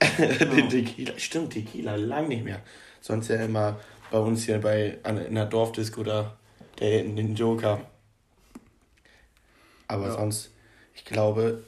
Den 0.18 0.70
Tequila. 0.70 1.12
Stimmt, 1.18 1.52
Tequila, 1.52 1.96
lang 1.96 2.28
nicht 2.28 2.42
mehr. 2.42 2.62
Sonst 3.02 3.28
ja 3.28 3.36
immer 3.36 3.78
bei 4.10 4.18
uns 4.18 4.44
hier 4.44 4.58
bei, 4.62 4.96
an, 5.02 5.18
in 5.18 5.34
der 5.34 5.44
Dorfdisco 5.44 6.00
oder 6.00 6.38
der 6.80 7.00
in 7.04 7.16
den 7.16 7.34
Joker. 7.34 7.82
Aber 9.88 10.06
Ja. 10.06 10.12
sonst, 10.12 10.50
ich 10.94 11.04
glaube, 11.04 11.62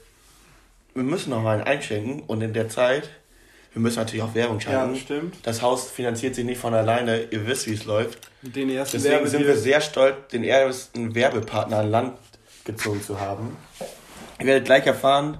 wir 0.95 1.03
müssen 1.03 1.29
noch 1.29 1.43
mal 1.43 1.57
einen 1.59 1.67
einschenken 1.67 2.21
und 2.23 2.41
in 2.41 2.53
der 2.53 2.69
Zeit, 2.69 3.07
wir 3.71 3.83
müssen 3.83 3.97
natürlich 3.99 4.23
auch 4.23 4.33
Werbung 4.33 4.57
Ja, 4.57 4.63
schalten. 4.71 4.95
stimmt. 4.95 5.35
Das 5.43 5.61
Haus 5.61 5.91
finanziert 5.91 6.33
sich 6.33 6.43
nicht 6.43 6.57
von 6.59 6.73
alleine, 6.73 7.25
ihr 7.29 7.45
wisst, 7.45 7.67
wie 7.67 7.73
es 7.75 7.85
läuft. 7.85 8.17
Den 8.41 8.71
ersten 8.71 8.97
Deswegen 8.97 9.27
sind 9.27 9.45
wir 9.45 9.55
sehr 9.57 9.79
stolz, 9.81 10.15
den 10.31 10.43
ersten 10.43 11.13
Werbepartner 11.13 11.77
an 11.77 11.91
Land 11.91 12.17
gezogen 12.67 13.01
zu 13.01 13.19
haben. 13.19 13.57
Ihr 14.39 14.45
werdet 14.45 14.65
gleich 14.65 14.85
erfahren, 14.85 15.39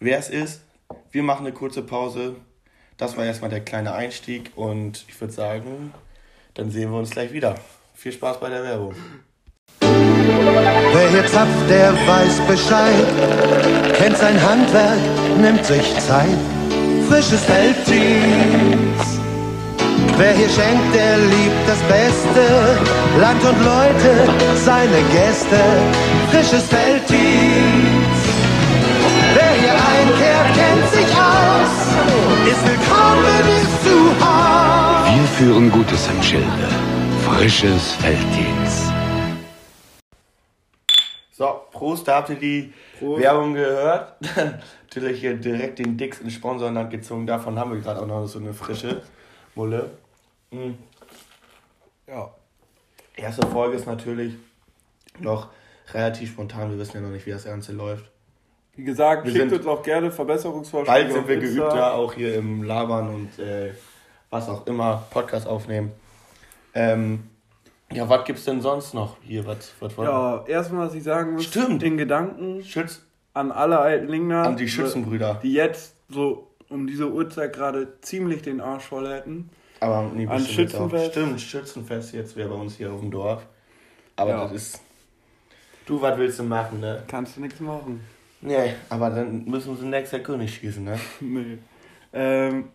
wer 0.00 0.18
es 0.18 0.30
ist. 0.30 0.62
Wir 1.10 1.22
machen 1.22 1.44
eine 1.44 1.54
kurze 1.54 1.82
Pause. 1.82 2.36
Das 2.96 3.16
war 3.18 3.26
erstmal 3.26 3.50
der 3.50 3.60
kleine 3.60 3.92
Einstieg 3.92 4.52
und 4.56 5.04
ich 5.08 5.20
würde 5.20 5.34
sagen, 5.34 5.92
dann 6.54 6.70
sehen 6.70 6.90
wir 6.90 6.98
uns 6.98 7.10
gleich 7.10 7.32
wieder. 7.32 7.56
Viel 7.94 8.12
Spaß 8.12 8.40
bei 8.40 8.48
der 8.48 8.62
Werbung. 8.62 8.94
Wer 9.80 11.10
hier 11.10 11.26
zapft, 11.26 11.68
der 11.68 11.92
weiß 12.06 12.40
Bescheid. 12.46 13.96
Kennt 13.96 14.16
sein 14.16 14.40
Handwerk, 14.40 14.98
nimmt 15.38 15.64
sich 15.64 15.98
Zeit. 15.98 16.38
Frisches 17.08 17.44
Feldteams. 17.44 18.31
Wer 20.18 20.32
hier 20.32 20.48
schenkt, 20.48 20.94
der 20.94 21.18
liebt 21.18 21.66
das 21.66 21.80
Beste. 21.82 22.78
Land 23.18 23.42
und 23.44 23.58
Leute, 23.64 24.28
seine 24.56 25.02
Gäste. 25.10 25.60
Frisches 26.30 26.66
Feldteams. 26.68 28.18
Wer 29.34 29.52
hier 29.62 29.72
einkehrt, 29.72 30.48
kennt 30.54 30.88
sich 30.90 31.16
aus. 31.16 31.74
Ist 32.46 32.64
willkommen, 32.66 33.44
ist 33.62 33.84
zu 33.84 33.96
Hause. 34.24 35.14
Wir 35.14 35.28
führen 35.28 35.70
Gutes 35.70 36.08
im 36.08 36.22
Schilde. 36.22 36.68
Frisches 37.24 37.92
Felddienst. 37.94 38.92
So, 41.32 41.62
Prost, 41.72 42.06
da 42.06 42.16
habt 42.16 42.30
ihr 42.30 42.36
die 42.36 42.72
Prost. 42.98 43.22
Werbung 43.22 43.54
gehört. 43.54 44.14
Dann 44.36 44.60
natürlich 44.82 45.20
hier 45.20 45.34
direkt 45.34 45.78
den 45.78 45.96
dicksten 45.96 46.30
Sponsor 46.30 46.68
in 46.68 46.74
Land 46.74 46.90
gezogen. 46.90 47.26
Davon 47.26 47.58
haben 47.58 47.72
wir 47.72 47.80
gerade 47.80 48.00
auch 48.00 48.06
noch 48.06 48.26
so 48.26 48.38
eine 48.38 48.52
frische 48.52 49.02
Mulle. 49.54 49.90
Mhm. 50.52 50.76
Ja. 52.06 52.32
Erste 53.16 53.46
Folge 53.46 53.76
ist 53.76 53.86
natürlich 53.86 54.34
noch 55.18 55.48
relativ 55.92 56.30
spontan. 56.30 56.70
Wir 56.70 56.78
wissen 56.78 56.96
ja 56.96 57.00
noch 57.02 57.10
nicht, 57.10 57.26
wie 57.26 57.30
das 57.30 57.44
Ganze 57.44 57.72
läuft. 57.72 58.10
Wie 58.74 58.84
gesagt, 58.84 59.26
Wir 59.26 59.32
schickt 59.32 59.52
uns 59.52 59.66
auch 59.66 59.82
gerne 59.82 60.10
Verbesserungsvorschläge. 60.10 60.90
Bald 61.04 61.12
sind 61.12 61.28
wir 61.28 61.34
Insta. 61.42 61.62
geübter, 61.68 61.94
auch 61.94 62.14
hier 62.14 62.34
im 62.36 62.62
Labern 62.62 63.08
und 63.14 63.38
äh, 63.38 63.72
was 64.30 64.48
auch 64.48 64.66
immer, 64.66 65.04
Podcast 65.10 65.46
aufnehmen. 65.46 65.92
Ähm, 66.74 67.24
ja, 67.92 68.08
was 68.08 68.24
gibt's 68.24 68.44
denn 68.46 68.62
sonst 68.62 68.94
noch 68.94 69.18
hier? 69.22 69.46
Was, 69.46 69.72
was? 69.80 69.94
Ja, 69.98 70.44
erstmal, 70.46 70.86
was 70.86 70.94
ich 70.94 71.02
sagen 71.02 71.34
muss, 71.34 71.44
Stimmt. 71.44 71.82
in 71.82 71.98
Gedanken 71.98 72.64
Schütz 72.64 73.02
an 73.34 73.52
alle 73.52 73.78
alten 73.78 74.08
Lingner, 74.08 74.44
an 74.44 74.56
die 74.56 74.68
Schützenbrüder. 74.68 75.40
die 75.42 75.52
jetzt 75.52 75.94
so 76.08 76.48
um 76.70 76.86
diese 76.86 77.10
Uhrzeit 77.12 77.52
gerade 77.52 78.00
ziemlich 78.00 78.40
den 78.40 78.62
Arsch 78.62 78.84
voll 78.84 79.06
hätten. 79.12 79.50
Aber 79.82 80.10
nee, 80.14 80.26
An. 80.28 80.38
Schützenfest. 80.46 81.10
Stimmt, 81.10 81.40
Schützenfest 81.40 82.14
jetzt 82.14 82.36
wäre 82.36 82.48
bei 82.50 82.54
uns 82.54 82.76
hier 82.76 82.92
auf 82.92 83.00
dem 83.00 83.10
Dorf. 83.10 83.44
Aber 84.16 84.30
Ja. 84.30 84.42
das 84.44 84.52
ist. 84.52 84.80
Du, 85.86 86.00
was 86.00 86.16
willst 86.16 86.38
du 86.38 86.44
machen, 86.44 86.78
ne? 86.78 87.02
Kannst 87.08 87.36
du 87.36 87.40
nichts 87.40 87.58
machen. 87.58 88.00
Nee, 88.40 88.74
aber 88.88 89.10
dann 89.10 89.44
müssen 89.44 89.76
sie 89.76 89.86
nächstes 89.86 90.12
Jahr 90.18 90.22
König 90.22 90.54
schießen, 90.54 90.84
ne? 90.84 90.98
Nee. 91.20 91.58
Ähm, 92.12 92.68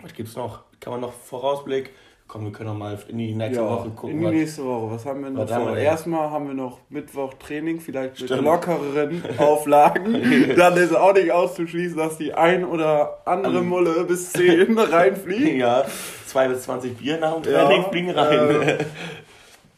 Was 0.00 0.12
gibt's 0.14 0.36
noch? 0.36 0.62
Kann 0.78 0.92
man 0.92 1.00
noch 1.00 1.12
Vorausblick? 1.12 1.90
Komm, 2.26 2.46
wir 2.46 2.52
können 2.52 2.70
noch 2.70 2.76
mal 2.78 2.98
in 3.08 3.18
die 3.18 3.34
nächste 3.34 3.62
ja, 3.62 3.68
Woche 3.70 3.90
gucken. 3.90 4.10
in 4.10 4.18
die 4.20 4.24
was- 4.26 4.32
nächste 4.32 4.64
Woche. 4.64 4.94
Was 4.94 5.04
haben 5.06 5.22
wir 5.22 5.30
noch 5.30 5.48
haben 5.50 5.64
vor? 5.66 5.76
wir? 5.76 5.82
Erstmal 5.82 6.30
haben 6.30 6.46
wir 6.48 6.54
noch 6.54 6.78
Mittwoch 6.88 7.34
Training, 7.34 7.80
vielleicht 7.80 8.18
mit 8.20 8.28
Stimmt. 8.30 8.44
lockereren 8.44 9.22
Auflagen. 9.38 10.54
Dann 10.56 10.76
ist 10.76 10.94
auch 10.96 11.12
nicht 11.12 11.30
auszuschließen, 11.30 11.96
dass 11.98 12.16
die 12.18 12.32
ein 12.32 12.64
oder 12.64 13.18
andere 13.26 13.58
Ähm. 13.58 13.68
Mulle 13.68 14.04
bis 14.04 14.32
10 14.32 14.76
reinfliegt. 14.78 15.58
Ja, 15.58 15.84
2 16.26 16.48
bis 16.48 16.62
20 16.62 16.96
Bier 16.96 17.18
nach 17.18 17.40
dem 17.40 17.52
Ja, 17.52 17.66
Training 17.66 17.84
fliegen 17.90 18.10
rein. 18.10 18.62
äh, 18.62 18.84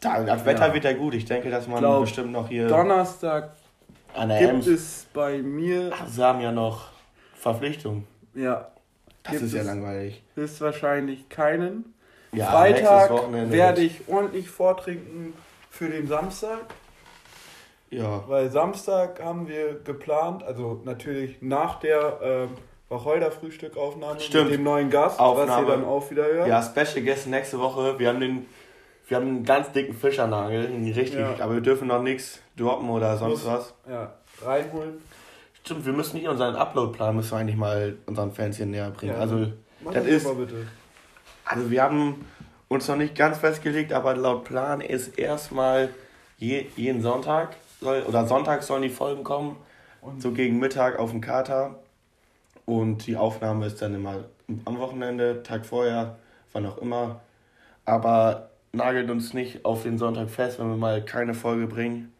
Da, 0.00 0.22
das 0.22 0.44
Wetter 0.46 0.68
ja. 0.68 0.74
wird 0.74 0.84
ja 0.84 0.92
gut. 0.92 1.14
Ich 1.14 1.24
denke, 1.24 1.50
dass 1.50 1.66
man 1.66 1.80
Glaub, 1.80 2.02
bestimmt 2.02 2.30
noch 2.32 2.48
hier 2.48 2.68
Donnerstag 2.68 3.50
gibt 4.38 4.66
es 4.66 5.06
bei 5.12 5.38
mir, 5.38 5.90
Sie 6.06 6.22
haben 6.22 6.40
ja 6.40 6.52
noch 6.52 6.88
Verpflichtung. 7.34 8.04
ja, 8.34 8.68
Das 9.24 9.42
ist 9.42 9.52
ja 9.52 9.62
langweilig. 9.62 10.22
höchstwahrscheinlich 10.36 11.28
keinen. 11.28 11.92
Ja, 12.36 12.46
Freitag 12.50 13.10
werde 13.50 13.80
ich 13.82 14.02
ordentlich 14.08 14.48
vortrinken 14.50 15.32
für 15.70 15.88
den 15.88 16.06
Samstag. 16.06 16.58
Ja, 17.90 18.24
Weil 18.26 18.50
Samstag 18.50 19.22
haben 19.22 19.46
wir 19.48 19.80
geplant, 19.84 20.42
also 20.42 20.80
natürlich 20.84 21.36
nach 21.40 21.78
der 21.78 22.18
ähm, 22.22 22.48
Wacholder-Frühstückaufnahme 22.88 24.18
mit 24.18 24.50
dem 24.52 24.62
neuen 24.64 24.90
Gast, 24.90 25.18
was 25.18 25.26
Aufnahme. 25.26 25.66
ihr 25.66 25.70
dann 25.70 25.84
auch 25.84 26.10
wieder 26.10 26.24
hört. 26.24 26.48
ja, 26.48 26.62
Special 26.62 27.04
Guest 27.04 27.26
nächste 27.28 27.58
Woche. 27.60 27.98
Wir 27.98 28.08
haben 28.08 28.20
den, 28.20 28.46
wir 29.08 29.16
haben 29.16 29.26
einen 29.28 29.44
ganz 29.44 29.70
dicken 29.72 29.94
Fischernagel, 29.94 30.66
richtig, 30.96 31.14
Ja. 31.20 31.34
aber 31.40 31.54
wir 31.54 31.60
dürfen 31.60 31.88
noch 31.88 32.02
nichts 32.02 32.40
droppen 32.56 32.90
oder 32.90 33.16
sonst 33.16 33.44
Muss- 33.44 33.46
was. 33.46 33.74
Ja, 33.88 34.14
reinholen. 34.44 35.00
Stimmt, 35.62 35.86
wir 35.86 35.92
müssen 35.92 36.16
nicht 36.16 36.28
unseren 36.28 36.54
Upload-Plan 36.56 37.14
müssen 37.16 37.32
wir 37.32 37.38
eigentlich 37.38 37.56
mal 37.56 37.96
unseren 38.06 38.32
Fans 38.32 38.56
hier 38.56 38.66
näher 38.66 38.90
bringen. 38.90 39.14
Ja. 39.14 39.20
Also, 39.20 39.46
Mach 39.84 39.92
das 39.94 40.04
ist, 40.06 40.24
mal 40.24 40.34
bitte. 40.34 40.66
Also 41.46 41.70
wir 41.70 41.82
haben 41.82 42.26
uns 42.68 42.88
noch 42.88 42.96
nicht 42.96 43.14
ganz 43.14 43.38
festgelegt, 43.38 43.92
aber 43.92 44.14
laut 44.14 44.44
Plan 44.44 44.80
ist 44.80 45.18
erstmal 45.18 45.90
je, 46.36 46.66
jeden 46.76 47.00
Sonntag 47.00 47.56
soll, 47.80 48.02
oder 48.02 48.26
Sonntag 48.26 48.62
sollen 48.62 48.82
die 48.82 48.90
Folgen 48.90 49.24
kommen, 49.24 49.56
so 50.18 50.32
gegen 50.32 50.58
Mittag 50.58 50.98
auf 50.98 51.10
dem 51.10 51.20
Kater. 51.20 51.76
Und 52.64 53.06
die 53.06 53.16
Aufnahme 53.16 53.66
ist 53.66 53.80
dann 53.80 53.94
immer 53.94 54.24
am 54.64 54.78
Wochenende, 54.78 55.42
Tag 55.42 55.64
vorher, 55.64 56.16
wann 56.52 56.66
auch 56.66 56.78
immer. 56.78 57.20
Aber 57.84 58.50
nagelt 58.72 59.08
uns 59.10 59.32
nicht 59.32 59.64
auf 59.64 59.84
den 59.84 59.98
Sonntag 59.98 60.28
fest, 60.28 60.58
wenn 60.58 60.68
wir 60.68 60.76
mal 60.76 61.04
keine 61.04 61.34
Folge 61.34 61.66
bringen. 61.68 62.12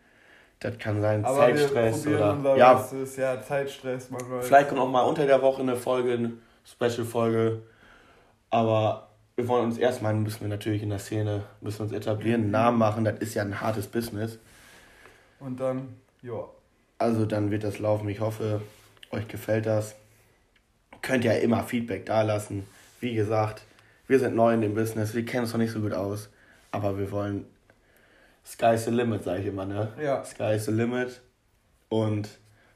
Das 0.61 0.79
kann 0.79 1.03
sein 1.03 1.25
Aber 1.25 1.37
Zeitstress 1.37 2.07
oder 2.07 2.57
ja, 2.57 2.75
Bestes. 2.75 3.17
Ja, 3.17 3.43
Zeitstress 3.43 4.11
manchmal. 4.11 4.43
Vielleicht 4.43 4.69
kommt 4.69 4.81
auch 4.81 4.89
mal 4.89 5.03
unter 5.03 5.27
der 5.27 5.43
Woche 5.43 5.63
eine 5.63 5.77
Folge, 5.77 6.13
eine 6.13 6.33
Special-Folge. 6.65 7.63
Aber 8.51 9.06
wir 9.37 9.49
wollen 9.49 9.67
uns 9.67 9.79
erstmal, 9.79 10.15
müssen 10.15 10.41
wir 10.41 10.49
natürlich 10.49 10.83
in 10.83 10.89
der 10.89 10.99
Szene, 10.99 11.45
müssen 11.61 11.83
uns 11.83 11.93
etablieren, 11.93 12.43
einen 12.43 12.51
Namen 12.51 12.79
machen. 12.79 13.05
Das 13.05 13.19
ist 13.19 13.35
ja 13.35 13.43
ein 13.43 13.61
hartes 13.61 13.87
Business. 13.87 14.39
Und 15.39 15.61
dann, 15.61 15.97
ja. 16.23 16.49
Also 16.99 17.27
dann 17.27 17.51
wird 17.51 17.63
das 17.63 17.79
laufen. 17.79 18.09
Ich 18.09 18.21
hoffe, 18.21 18.63
euch 19.11 19.29
gefällt 19.29 19.67
das. 19.67 19.95
Könnt 21.03 21.25
ja 21.25 21.33
immer 21.33 21.63
Feedback 21.63 22.07
dalassen. 22.07 22.67
Wie 23.01 23.15
gesagt, 23.15 23.63
wir 24.09 24.19
sind 24.19 24.35
neu 24.35 24.55
in 24.55 24.63
dem 24.63 24.75
Business. 24.75 25.15
Wir 25.15 25.27
kennen 25.27 25.43
uns 25.43 25.53
noch 25.53 25.61
nicht 25.61 25.73
so 25.73 25.81
gut 25.81 25.93
aus. 25.93 26.31
Aber 26.73 26.99
wir 26.99 27.13
wollen 27.13 27.45
Sky's 28.45 28.87
the 28.87 28.91
limit, 28.91 29.25
sage 29.25 29.43
ich 29.43 29.47
immer, 29.49 29.67
ne? 29.67 29.93
Ja. 30.03 30.25
Sky's 30.25 30.65
the 30.65 30.73
limit. 30.73 31.21
Und 31.91 32.31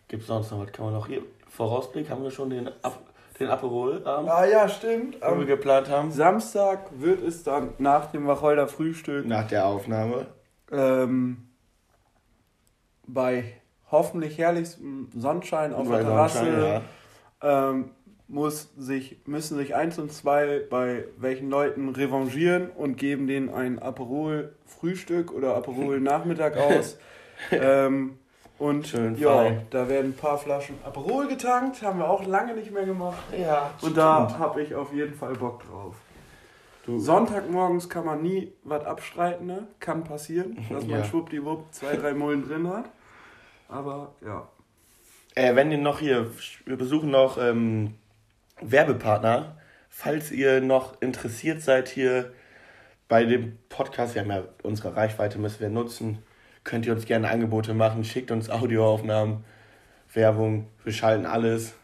gibt 0.08 0.24
sonst 0.24 0.50
noch 0.50 0.60
was? 0.60 0.72
Kann 0.72 0.84
man 0.84 0.94
noch 0.94 1.06
hier 1.06 1.22
Vorausblick? 1.48 2.10
Haben 2.10 2.22
wir 2.22 2.30
schon 2.30 2.50
den, 2.50 2.68
Ab 2.82 3.00
den 3.40 3.48
Aperol, 3.48 3.96
ähm, 4.06 4.28
Ah 4.28 4.44
ja, 4.44 4.68
stimmt. 4.68 5.16
den 5.22 5.38
wir 5.38 5.46
geplant 5.46 5.88
haben? 5.88 6.10
Samstag 6.12 6.90
wird 7.00 7.22
es 7.22 7.42
dann 7.42 7.70
nach 7.78 8.06
dem 8.12 8.26
Wacholder 8.26 8.68
Frühstück 8.68 9.26
Nach 9.26 9.46
der 9.48 9.66
Aufnahme. 9.66 10.26
ähm, 10.70 11.48
bei 13.06 13.44
hoffentlich 13.90 14.38
herrlichstem 14.38 15.08
Sonnenschein 15.16 15.74
auf 15.74 15.88
Bei 15.88 15.96
der 15.96 16.06
Terrasse 16.06 16.82
ja. 17.42 17.70
ähm, 17.70 17.90
muss 18.28 18.70
sich, 18.78 19.20
müssen 19.26 19.56
sich 19.58 19.74
eins 19.74 19.98
und 19.98 20.12
zwei 20.12 20.60
bei 20.70 21.06
welchen 21.16 21.50
Leuten 21.50 21.88
revanchieren 21.88 22.70
und 22.70 22.96
geben 22.96 23.26
denen 23.26 23.48
ein 23.48 23.80
Aperol 23.80 24.54
Frühstück 24.64 25.32
oder 25.32 25.56
Aperol 25.56 25.98
Nachmittag 25.98 26.56
aus. 26.58 26.96
ähm, 27.50 28.19
und 28.60 28.86
Schön 28.86 29.16
ja, 29.16 29.52
da 29.70 29.88
werden 29.88 30.10
ein 30.10 30.16
paar 30.16 30.36
Flaschen 30.36 30.76
Aperol 30.84 31.26
getankt, 31.28 31.82
haben 31.82 31.98
wir 31.98 32.08
auch 32.08 32.24
lange 32.26 32.54
nicht 32.54 32.70
mehr 32.70 32.84
gemacht. 32.84 33.18
Ja. 33.36 33.70
Und 33.80 33.96
da 33.96 34.38
habe 34.38 34.62
ich 34.62 34.74
auf 34.74 34.92
jeden 34.92 35.14
Fall 35.14 35.32
Bock 35.34 35.62
drauf. 35.66 35.96
Sonntagmorgens 36.86 37.88
kann 37.88 38.04
man 38.04 38.22
nie 38.22 38.52
was 38.62 38.84
abstreiten, 38.84 39.46
ne? 39.46 39.66
Kann 39.78 40.04
passieren, 40.04 40.56
dass 40.70 40.84
man 40.86 41.00
Ja. 41.00 41.04
schwuppdiwupp 41.04 41.72
zwei, 41.72 41.96
drei 41.96 42.12
Mullen 42.14 42.46
drin 42.46 42.68
hat. 42.68 42.84
Aber 43.68 44.14
ja. 44.24 44.46
Äh, 45.34 45.54
wenn 45.54 45.70
ihr 45.70 45.78
noch 45.78 46.00
hier, 46.00 46.30
wir 46.66 46.76
besuchen 46.76 47.10
noch 47.10 47.38
ähm, 47.38 47.94
Werbepartner. 48.60 49.56
Falls 49.88 50.30
ihr 50.30 50.60
noch 50.60 51.00
interessiert 51.00 51.62
seid 51.62 51.88
hier 51.88 52.32
bei 53.08 53.24
dem 53.24 53.58
Podcast, 53.68 54.14
wir 54.14 54.22
haben 54.22 54.30
ja 54.30 54.42
unsere 54.62 54.94
Reichweite, 54.96 55.38
müssen 55.38 55.60
wir 55.60 55.68
nutzen, 55.68 56.18
könnt 56.64 56.86
ihr 56.86 56.92
uns 56.92 57.04
gerne 57.06 57.28
Angebote 57.28 57.74
machen, 57.74 58.04
schickt 58.04 58.30
uns 58.30 58.50
Audioaufnahmen, 58.50 59.44
Werbung, 60.12 60.66
wir 60.84 60.92
schalten 60.92 61.26
alles. 61.26 61.74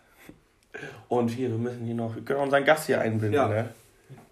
Und 1.09 1.29
hier, 1.29 1.51
wir 1.51 1.59
müssen 1.59 1.85
hier 1.87 1.95
noch, 1.95 2.15
wir 2.15 2.23
können 2.23 2.41
unseren 2.41 2.65
Gast 2.65 2.87
hier 2.87 3.01
einbinden, 3.01 3.33
Ja. 3.33 3.49
ne? 3.49 3.71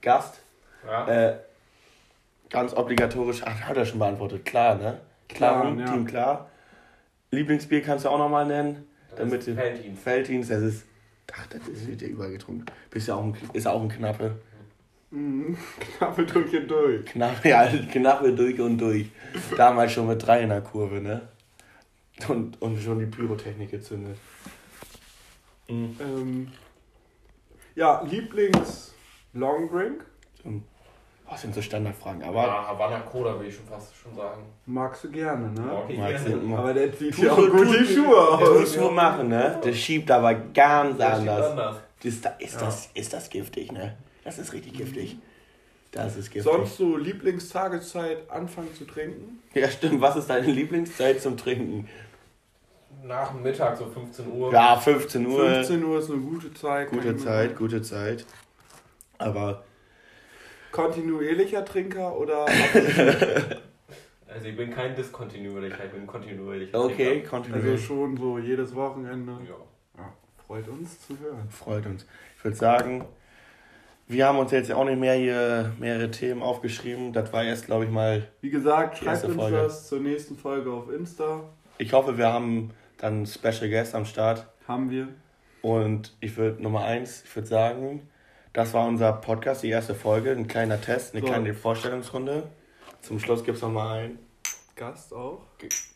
Gast, 0.03 0.41
Ja. 0.87 1.09
äh, 1.09 1.37
ganz 2.51 2.75
obligatorisch, 2.75 3.43
ach, 3.45 3.61
hat 3.63 3.77
er 3.77 3.87
schon 3.87 3.99
beantwortet, 3.99 4.45
klar, 4.45 4.75
ne? 4.75 5.01
Klar, 5.29 5.63
Klar, 5.63 5.79
ja. 5.79 5.87
Team 5.87 6.05
klar. 6.05 6.51
Lieblingsbier 7.31 7.83
kannst 7.83 8.05
du 8.05 8.11
auch 8.11 8.19
nochmal 8.19 8.47
nennen. 8.47 8.87
Das 9.11 9.21
Damit 9.21 9.47
ist 9.47 9.57
Veltins. 9.57 10.01
Felddienst, 10.01 10.51
das 10.51 10.63
ist. 10.63 10.85
Ach, 11.33 11.47
das 11.47 11.67
ist 11.67 11.89
wird 11.89 12.03
ja 12.03 12.09
überall 12.09 12.31
getrunken. 12.31 12.67
Bist 12.91 13.09
ja 13.09 13.15
auch 13.15 13.23
ein, 13.25 13.37
ist 13.55 13.67
auch 13.67 13.81
ein 13.83 13.89
Knappe. 13.89 14.37
Knappe 15.99 16.25
durch 16.27 16.53
und 16.57 16.69
durch. 16.69 17.05
Knappe, 17.07 17.49
ja, 17.49 17.67
Knappe 17.93 18.33
durch 18.33 18.61
und 18.61 18.79
durch. 18.79 19.07
Damals 19.57 19.93
schon 19.93 20.09
mit 20.09 20.25
drei 20.27 20.43
in 20.43 20.49
der 20.49 20.61
Kurve, 20.61 21.01
ne? 21.01 21.21
Und, 22.29 22.61
und 22.63 22.81
schon 22.81 22.99
die 22.99 23.07
Pyrotechnik 23.07 23.71
gezündet. 23.71 24.17
Ähm, 25.69 26.49
ja, 27.75 28.03
Lieblings 28.03 28.95
Long 29.33 29.69
Drink. 29.71 30.05
Was 31.29 31.41
sind 31.41 31.55
so 31.55 31.63
Standardfragen? 31.63 32.23
Aber 32.23 32.43
Ja, 32.47 32.69
Havana 32.69 33.01
Cola 33.01 33.39
will 33.41 33.49
ich 33.49 33.57
schon 33.57 33.67
fast 33.67 33.97
schon 33.97 34.15
sagen. 34.15 34.43
Magst 34.67 35.05
du 35.05 35.11
gerne, 35.11 35.51
ne? 35.53 35.73
Okay. 35.85 35.97
magst 35.99 36.27
du 36.29 36.33
immer. 36.33 36.59
Aber 36.59 36.75
der 36.75 36.97
zieht 36.97 37.17
ja 37.19 37.33
auch 37.33 37.39
so- 37.39 37.51
gut 37.51 37.67
tut- 37.67 37.81
die 37.81 37.95
Schuhe 37.95 38.37
Das 38.39 38.49
aus. 38.49 38.61
muss 38.61 38.77
nur 38.77 38.93
machen, 38.93 39.29
ne? 39.29 39.59
Das 39.65 39.77
schiebt 39.77 40.11
aber 40.11 40.35
ganz 40.35 40.99
Das 40.99 41.19
steht 41.19 41.29
anders. 41.31 41.51
anders. 41.51 41.77
Das, 42.03 42.21
da, 42.21 42.29
ist, 42.39 42.61
das, 42.61 42.91
ist 42.95 43.13
das 43.15 43.31
giftig, 43.31 43.73
ne? 43.73 43.97
Das 44.25 44.39
ist 44.39 44.53
richtig 44.53 44.75
giftig. 44.75 45.19
Das 45.93 46.17
ist 46.17 46.31
giftig. 46.31 46.51
Sonst 46.51 46.77
so 46.77 46.97
Lieblingstageszeit 46.97 48.29
anfangen 48.31 48.75
zu 48.75 48.85
trinken? 48.85 49.43
Ja, 49.55 49.69
stimmt. 49.69 50.01
Was 50.01 50.17
ist 50.17 50.29
deine 50.29 50.51
Lieblingszeit 50.51 51.21
zum 51.23 51.37
Trinken? 51.37 51.89
Nach 53.05 53.33
dem 53.33 53.43
Mittag, 53.43 53.77
so 53.77 53.87
15 53.87 54.27
Uhr. 54.33 54.53
Ja, 54.53 54.77
15 54.77 55.27
Uhr. 55.27 55.47
15 55.47 55.85
Uhr 55.85 55.99
ist 55.99 56.11
eine 56.11 56.21
gute 56.21 56.53
Zeit. 56.55 56.91
Gute 56.91 57.17
Zeit, 57.17 57.51
sagen. 57.51 57.55
gute 57.57 57.83
Zeit. 57.83 58.27
Aber 59.19 59.65
Kontinuierlicher 60.73 61.65
Trinker 61.65 62.17
oder 62.17 62.47
Also 64.35 64.49
ich 64.49 64.57
bin 64.57 64.73
kein 64.75 64.97
diskontinuierlicher, 64.97 65.85
ich 65.85 65.93
bin 65.93 66.07
kontinuierlicher. 66.09 66.83
okay, 66.83 66.95
Trinker. 66.95 67.15
also 67.15 67.29
kontinuierlich. 67.31 67.85
schon 67.85 68.17
so 68.17 68.39
jedes 68.39 68.75
Wochenende? 68.75 69.33
Ja. 69.49 69.55
Ja, 70.03 70.13
freut 70.45 70.67
uns 70.67 71.07
zu 71.07 71.17
hören. 71.21 71.49
Freut 71.49 71.87
uns. 71.87 72.05
Ich 72.37 72.43
würde 72.45 72.57
sagen, 72.57 73.05
wir 74.07 74.27
haben 74.27 74.39
uns 74.39 74.51
jetzt 74.53 74.71
auch 74.73 74.85
nicht 74.85 74.99
mehr 74.99 75.15
hier 75.15 75.73
mehrere 75.79 76.11
Themen 76.11 76.43
aufgeschrieben. 76.43 77.13
Das 77.13 77.33
war 77.33 77.43
erst, 77.45 77.67
glaube 77.67 77.85
ich, 77.85 77.91
mal. 77.91 78.29
Wie 78.41 78.51
gesagt, 78.51 78.99
schreibt 78.99 79.25
uns 79.25 79.35
Folge. 79.35 79.57
das 79.57 79.89
zur 79.89 80.01
nächsten 80.01 80.37
Folge 80.37 80.71
auf 80.73 80.91
Insta. 80.91 81.43
Ich 81.79 81.93
hoffe, 81.93 82.19
wir 82.19 82.33
haben 82.33 82.71
dann 82.99 83.15
einen 83.15 83.27
Special 83.27 83.69
Guest 83.69 83.95
am 83.95 84.05
Start. 84.05 84.47
Haben 84.69 84.91
wir. 84.91 85.09
Und 85.63 86.15
ich 86.21 86.37
würde 86.37 86.63
Nummer 86.63 86.85
eins, 86.85 87.23
ich 87.25 87.35
würde 87.35 87.49
sagen, 87.49 88.09
das 88.53 88.75
war 88.75 88.87
unser 88.87 89.13
Podcast, 89.15 89.63
die 89.63 89.71
erste 89.71 89.95
Folge, 89.95 90.31
ein 90.31 90.47
kleiner 90.47 90.81
Test, 90.81 91.15
eine 91.15 91.23
So. 91.23 91.27
kleine 91.27 91.55
Vorstellungsrunde. 91.55 92.45
Zum 93.01 93.19
Schluss 93.19 93.43
gibt 93.43 93.57
es 93.57 93.63
nochmal 93.63 93.99
einen. 93.99 94.19
Gast 94.77 95.13
auch. 95.15 95.43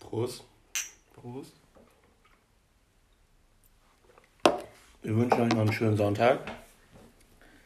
Prost. 0.00 0.44
Prost. 1.14 1.54
Wir 5.02 5.16
wünschen 5.16 5.40
euch 5.40 5.48
noch 5.50 5.60
einen 5.60 5.72
schönen 5.72 5.96
Sonntag. 5.96 6.40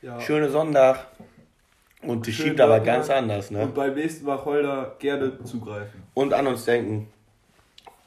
Ja. 0.03 0.21
Schöne 0.21 0.51
Sonntag. 0.51 1.07
Und 2.03 2.27
die 2.27 2.33
schiebt 2.33 2.61
aber 2.61 2.81
ganz 2.81 3.09
anders, 3.09 3.53
ne? 3.53 3.63
Und 3.63 3.75
beim 3.75 3.95
nächsten 3.95 4.27
Wacholder 4.27 4.97
gerne 4.99 5.43
zugreifen. 5.45 6.03
Und 6.15 6.35
an 6.35 6.49
uns 6.49 6.65
denken. 6.65 7.09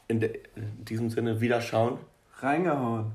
In, 0.07 0.19
de, 0.19 0.41
in 0.55 0.85
diesem 0.85 1.09
Sinne, 1.09 1.39
wieder 1.41 1.61
schauen. 1.61 1.97
Reingehauen. 2.39 3.13